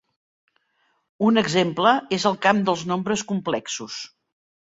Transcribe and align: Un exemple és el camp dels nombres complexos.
Un 1.27 1.41
exemple 1.41 1.91
és 2.17 2.25
el 2.31 2.39
camp 2.47 2.63
dels 2.69 2.83
nombres 2.93 3.27
complexos. 3.33 3.99